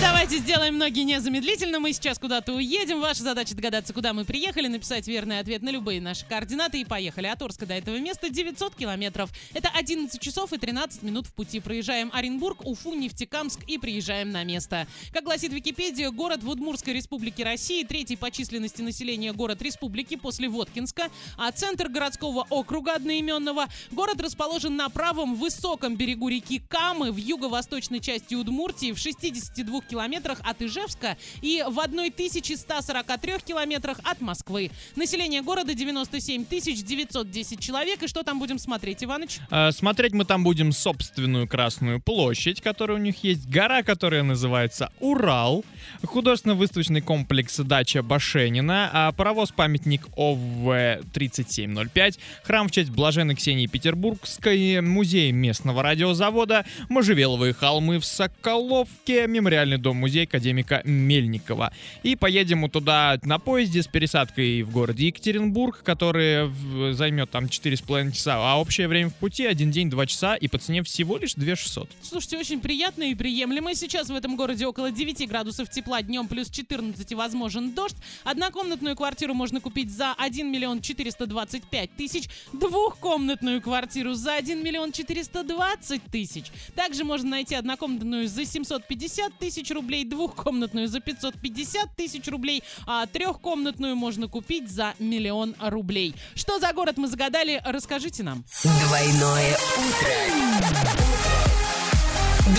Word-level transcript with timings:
давайте 0.00 0.38
сделаем 0.38 0.78
ноги 0.78 1.04
незамедлительно. 1.04 1.78
Мы 1.78 1.92
сейчас 1.92 2.18
куда-то 2.18 2.54
уедем. 2.54 3.00
Ваша 3.00 3.22
задача 3.22 3.54
догадаться, 3.54 3.92
куда 3.92 4.12
мы 4.14 4.24
приехали, 4.24 4.66
написать 4.66 5.06
верный 5.06 5.40
ответ 5.40 5.62
на 5.62 5.70
любые 5.70 6.00
наши 6.00 6.24
координаты 6.24 6.80
и 6.80 6.84
поехали. 6.84 7.26
От 7.26 7.42
Орска 7.42 7.66
до 7.66 7.74
этого 7.74 7.98
места 7.98 8.30
900 8.30 8.74
километров. 8.74 9.30
Это 9.52 9.68
11 9.68 10.20
часов 10.20 10.52
и 10.52 10.58
13 10.58 11.02
минут 11.02 11.26
в 11.26 11.34
пути. 11.34 11.60
Проезжаем 11.60 12.10
Оренбург, 12.14 12.64
Уфу, 12.64 12.94
Нефтекамск 12.94 13.60
и 13.66 13.76
приезжаем 13.76 14.30
на 14.30 14.42
место. 14.44 14.86
Как 15.12 15.24
гласит 15.24 15.52
Википедия, 15.52 16.10
город 16.10 16.42
в 16.42 16.48
Удмурской 16.48 16.94
республике 16.94 17.44
России, 17.44 17.84
третий 17.84 18.16
по 18.16 18.30
численности 18.30 18.80
населения 18.80 19.32
город 19.32 19.60
республики 19.60 20.16
после 20.16 20.48
Воткинска, 20.48 21.08
а 21.36 21.52
центр 21.52 21.88
городского 21.88 22.46
округа 22.48 22.94
одноименного. 22.94 23.66
Город 23.90 24.20
расположен 24.20 24.76
на 24.76 24.88
правом 24.88 25.34
высоком 25.34 25.96
берегу 25.96 26.28
реки 26.28 26.62
Камы 26.68 27.12
в 27.12 27.16
юго-восточной 27.16 28.00
части 28.00 28.34
Удмуртии 28.34 28.92
в 28.92 28.98
62 28.98 29.80
километрах 29.90 30.38
от 30.42 30.62
Ижевска 30.62 31.16
и 31.42 31.62
в 31.68 31.78
1143 31.78 33.32
километрах 33.44 33.98
от 34.04 34.20
Москвы. 34.20 34.70
Население 34.96 35.42
города 35.42 35.74
97 35.74 36.44
910 36.46 37.60
человек. 37.60 38.02
И 38.02 38.08
что 38.08 38.22
там 38.22 38.38
будем 38.38 38.58
смотреть, 38.58 39.04
Иваныч? 39.04 39.38
Э, 39.50 39.72
Смотреть 39.72 40.12
мы 40.12 40.24
там 40.24 40.44
будем 40.44 40.72
собственную 40.72 41.48
Красную 41.48 42.00
площадь, 42.00 42.60
которая 42.60 42.98
у 42.98 43.00
них 43.00 43.24
есть, 43.24 43.48
гора, 43.48 43.82
которая 43.82 44.22
называется 44.22 44.92
Урал, 45.00 45.64
художественно-выставочный 46.04 47.00
комплекс 47.00 47.56
Дача 47.56 48.02
Башенина, 48.02 48.90
а 48.92 49.12
паровоз-памятник 49.12 50.06
ОВ-3705, 50.16 52.18
храм 52.44 52.68
в 52.68 52.70
честь 52.70 52.90
Блаженной 52.90 53.34
Ксении 53.34 53.66
Петербургской, 53.66 54.80
музей 54.80 55.32
местного 55.32 55.82
радиозавода, 55.82 56.64
Можжевеловые 56.88 57.54
холмы 57.54 57.98
в 57.98 58.04
Соколовке, 58.04 59.26
мемориальный 59.26 59.78
дом-музей 59.80 60.24
академика 60.24 60.82
Мельникова. 60.84 61.72
И 62.02 62.16
поедем 62.16 62.68
туда 62.70 63.18
на 63.22 63.38
поезде 63.38 63.82
с 63.82 63.86
пересадкой 63.86 64.62
в 64.62 64.70
городе 64.70 65.06
Екатеринбург, 65.06 65.82
который 65.82 66.50
займет 66.92 67.30
там 67.30 67.46
4,5 67.46 68.12
часа, 68.12 68.36
а 68.36 68.60
общее 68.60 68.88
время 68.88 69.10
в 69.10 69.14
пути 69.14 69.46
один 69.46 69.70
день 69.70 69.90
2 69.90 70.06
часа 70.06 70.34
и 70.36 70.48
по 70.48 70.58
цене 70.58 70.82
всего 70.82 71.16
лишь 71.16 71.34
2 71.34 71.56
600. 71.56 71.88
Слушайте, 72.02 72.38
очень 72.38 72.60
приятно 72.60 73.04
и 73.04 73.14
приемлемо. 73.14 73.74
Сейчас 73.74 74.08
в 74.08 74.14
этом 74.14 74.36
городе 74.36 74.66
около 74.66 74.90
9 74.90 75.28
градусов 75.28 75.70
тепла, 75.70 76.02
днем 76.02 76.28
плюс 76.28 76.50
14 76.50 77.10
и 77.10 77.14
возможен 77.14 77.74
дождь. 77.74 77.96
Однокомнатную 78.24 78.96
квартиру 78.96 79.34
можно 79.34 79.60
купить 79.60 79.90
за 79.90 80.12
1 80.14 80.50
миллион 80.50 80.80
425 80.80 81.90
тысяч, 81.96 82.28
двухкомнатную 82.52 83.60
квартиру 83.62 84.14
за 84.14 84.34
1 84.36 84.62
миллион 84.62 84.92
420 84.92 86.02
тысяч. 86.10 86.46
Также 86.74 87.04
можно 87.04 87.30
найти 87.30 87.54
однокомнатную 87.54 88.28
за 88.28 88.44
750 88.44 89.38
тысяч 89.38 89.69
рублей, 89.70 90.04
двухкомнатную 90.04 90.88
за 90.88 91.00
550 91.00 91.96
тысяч 91.96 92.26
рублей, 92.28 92.62
а 92.86 93.06
трехкомнатную 93.06 93.96
можно 93.96 94.28
купить 94.28 94.70
за 94.70 94.94
миллион 94.98 95.54
рублей. 95.60 96.14
Что 96.34 96.58
за 96.58 96.72
город 96.72 96.96
мы 96.96 97.08
загадали, 97.08 97.60
расскажите 97.64 98.22
нам. 98.22 98.44
Двойное 98.62 99.56
утро. 99.76 101.10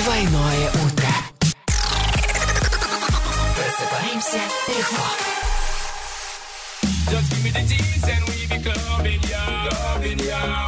Двойное 0.03 0.69
утро. 0.69 1.09
Просыпаемся 3.55 4.41
легко. 4.67 5.03
Just 7.11 7.29
give 7.29 7.43
me 7.43 7.51
the 7.51 7.59
G's 7.67 8.07
and 8.07 8.23
we 8.29 8.47
be 8.47 8.63
clubbing, 8.63 9.21
yeah. 9.29 9.69
Clubbing, 9.69 10.19
yeah. 10.19 10.65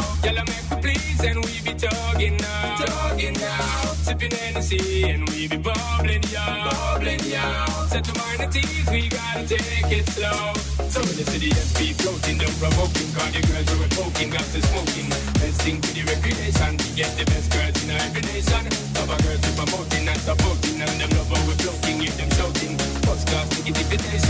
Talking 2.85 3.33
now. 3.33 3.93
Sipping 4.05 4.31
Hennessy 4.31 5.09
and 5.09 5.27
we 5.29 5.47
be 5.47 5.57
bubbling, 5.57 6.23
yeah. 6.31 6.69
Bubbling, 6.69 7.19
yeah. 7.25 7.65
Set 7.87 8.03
to 8.05 8.13
the 8.13 8.47
teeth, 8.51 8.89
we 8.91 9.09
gotta 9.09 9.47
take 9.47 9.91
it 9.91 10.05
slow. 10.09 10.53
So 10.89 10.99
when 11.01 11.15
you 11.17 11.25
see 11.25 11.49
the 11.49 11.55
SP 11.55 11.79
floating, 11.95 12.37
don't 12.37 12.57
provoking, 12.59 13.09
cause 13.13 13.31
the 13.33 13.41
girls 13.47 13.69
are 13.71 13.89
poking, 13.95 14.29
got 14.29 14.45
to 14.53 14.61
smoking. 14.61 15.09
Let's 15.41 15.57
sing 15.63 15.81
to 15.81 15.89
the 15.93 16.03
recreation, 16.03 16.77
we 16.77 16.89
get 16.95 17.11
the 17.17 17.25
best 17.25 17.51
girls 17.51 17.77
in 17.83 17.91
every 17.91 18.21
nation. 18.21 18.63
Cover 18.95 19.17
girls 19.23 19.41
we 19.43 19.51
promoting 19.55 20.07
and 20.07 20.21
supporting, 20.21 20.81
and 20.81 20.95
them 20.99 21.11
love 21.17 21.29
how 21.31 21.41
we 21.47 21.53
floating, 21.61 21.99
hear 22.01 22.15
them 22.19 22.29
shouting. 22.31 22.77
First 23.05 23.27
class 23.27 23.47
ticket 23.63 24.01
from 24.01 24.22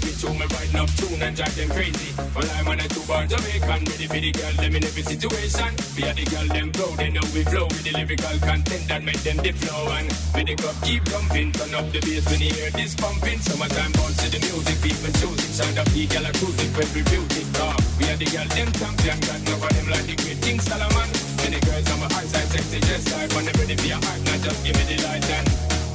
me, 0.00 0.10
walk 0.10 0.34
me, 0.34 0.38
me 0.38 0.46
me, 0.46 0.54
riding 0.54 0.76
up 0.76 0.90
tune 0.96 1.22
and 1.22 1.36
drive 1.36 1.56
them 1.56 1.68
crazy. 1.70 2.10
Well, 2.34 2.48
I'm 2.56 2.68
on 2.68 2.80
a 2.80 2.88
two 2.88 3.04
born 3.06 3.28
Jamaican, 3.28 3.84
ready 3.84 4.06
for 4.06 4.20
the 4.20 4.32
girl, 4.32 4.54
them 4.58 4.74
in 4.76 4.84
every 4.84 5.02
situation. 5.02 5.70
We 5.96 6.02
are 6.08 6.14
the 6.14 6.24
girl, 6.24 6.46
them 6.48 6.68
proud, 6.72 6.96
they 6.98 7.10
know 7.10 7.26
we 7.34 7.42
flow 7.44 7.66
with 7.66 7.84
the 7.84 7.92
lyrical 7.92 8.36
content 8.40 8.84
that 8.88 9.02
make 9.04 9.22
them 9.22 9.38
dip 9.38 9.56
flow. 9.56 9.92
And 9.94 10.08
with 10.34 10.46
the 10.46 10.54
cup 10.56 10.76
keep 10.82 11.04
jumping, 11.04 11.52
turn 11.52 11.74
up 11.74 11.86
the 11.92 12.00
bass 12.00 12.24
when 12.26 12.40
you 12.40 12.52
hear 12.54 12.70
this 12.70 12.94
pumping. 12.94 13.38
Summertime 13.38 13.92
bounce 13.92 14.18
to 14.22 14.28
the 14.30 14.40
music, 14.40 14.78
people 14.82 15.12
choosing. 15.20 15.52
Sound 15.54 15.78
of 15.78 15.88
the 15.92 16.02
girl, 16.06 16.26
acoustic, 16.26 16.70
when 16.74 16.88
we 16.94 17.02
music. 17.10 17.46
Uh, 17.60 17.76
we 17.98 18.04
are 18.10 18.18
the 18.18 18.28
girl, 18.30 18.48
them 18.50 18.70
champion, 18.74 19.18
got 19.20 19.40
no 19.46 19.54
of 19.54 19.72
them 19.74 19.86
like 19.92 20.06
the 20.08 20.16
great 20.18 20.40
King 20.42 20.58
Solomon. 20.60 21.08
Many 21.44 21.60
girls 21.60 21.86
on 21.92 21.98
my 22.00 22.08
eyes, 22.18 22.32
I 22.34 22.42
sexy, 22.50 22.80
just 22.80 23.06
like 23.12 23.30
when 23.36 23.44
they 23.46 23.54
ready 23.58 23.76
for 23.76 23.86
your 23.86 24.00
heart, 24.02 24.20
now 24.26 24.36
just 24.42 24.60
give 24.64 24.74
me 24.74 24.84
the 24.90 24.96
light 25.06 25.28
and 25.30 25.46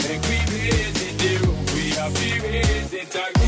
Make 0.08 0.24
we 0.26 0.38
raise 0.56 1.00
it, 1.06 1.16
the 1.20 1.32
roof, 1.46 1.76
we 1.76 1.90
have 2.00 2.14
to 2.14 2.30
raise 2.48 2.94
it 2.94 3.14
again. 3.14 3.39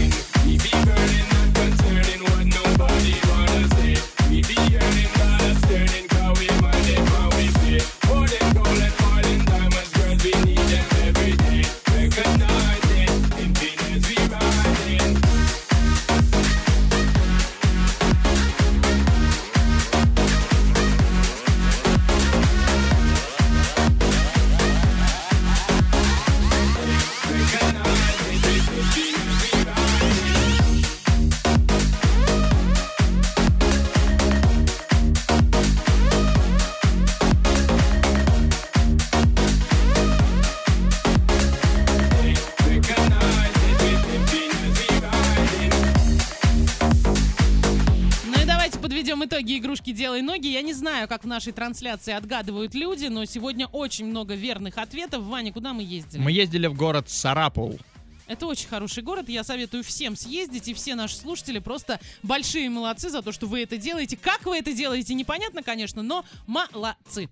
Подведем 49.22 49.26
итоги 49.26 49.58
игрушки 49.58 49.92
«Делай 49.92 50.22
ноги». 50.22 50.48
Я 50.48 50.62
не 50.62 50.74
знаю, 50.74 51.08
как 51.08 51.24
в 51.24 51.28
нашей 51.28 51.54
трансляции 51.54 52.14
отгадывают 52.14 52.74
люди, 52.74 53.06
но 53.08 53.26
сегодня 53.26 53.68
очень 53.68 54.06
много 54.06 54.36
верных 54.36 54.78
ответов. 54.78 55.24
Ваня, 55.24 55.52
куда 55.52 55.74
мы 55.74 55.84
ездили? 55.84 56.22
Мы 56.22 56.32
ездили 56.32 56.68
в 56.68 56.76
город 56.76 57.10
Сарапул. 57.10 57.80
Это 58.28 58.46
очень 58.46 58.70
хороший 58.70 59.04
город, 59.04 59.28
я 59.28 59.44
советую 59.44 59.84
всем 59.84 60.16
съездить, 60.16 60.70
и 60.70 60.74
все 60.74 60.96
наши 60.96 61.18
слушатели 61.18 61.60
просто 61.60 62.00
большие 62.24 62.70
молодцы 62.70 63.10
за 63.10 63.22
то, 63.22 63.34
что 63.34 63.46
вы 63.46 63.64
это 63.64 63.76
делаете. 63.76 64.18
Как 64.18 64.46
вы 64.46 64.58
это 64.58 64.72
делаете, 64.72 65.14
непонятно, 65.16 65.64
конечно, 65.64 66.02
но 66.02 66.24
молодцы. 66.48 67.30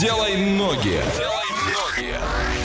Делай 0.00 0.36
ноги. 0.36 1.02
Делай 1.16 1.48
ноги. 1.74 2.62